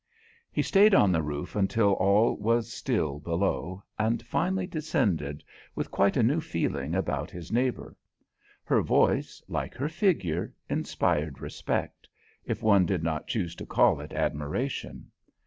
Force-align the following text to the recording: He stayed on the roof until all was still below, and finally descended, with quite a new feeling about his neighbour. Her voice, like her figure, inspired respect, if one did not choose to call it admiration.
He 0.51 0.63
stayed 0.63 0.95
on 0.95 1.11
the 1.11 1.21
roof 1.21 1.55
until 1.55 1.91
all 1.93 2.35
was 2.35 2.73
still 2.73 3.19
below, 3.19 3.83
and 3.99 4.25
finally 4.25 4.65
descended, 4.65 5.43
with 5.75 5.91
quite 5.91 6.17
a 6.17 6.23
new 6.23 6.41
feeling 6.41 6.95
about 6.95 7.29
his 7.29 7.51
neighbour. 7.51 7.95
Her 8.63 8.81
voice, 8.81 9.43
like 9.47 9.75
her 9.75 9.89
figure, 9.89 10.55
inspired 10.67 11.39
respect, 11.39 12.09
if 12.45 12.63
one 12.63 12.87
did 12.87 13.03
not 13.03 13.27
choose 13.27 13.53
to 13.57 13.65
call 13.67 13.99
it 14.01 14.11
admiration. 14.11 15.11